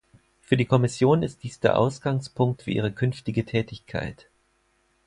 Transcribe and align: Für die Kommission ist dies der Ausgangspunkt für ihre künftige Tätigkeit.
Für 0.39 0.57
die 0.57 0.65
Kommission 0.65 1.21
ist 1.21 1.43
dies 1.43 1.59
der 1.59 1.77
Ausgangspunkt 1.77 2.63
für 2.63 2.71
ihre 2.71 2.91
künftige 2.91 3.45
Tätigkeit. 3.45 4.29